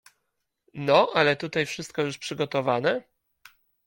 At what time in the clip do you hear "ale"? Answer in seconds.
1.13-1.35